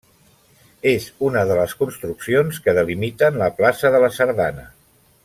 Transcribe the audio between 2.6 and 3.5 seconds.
que delimiten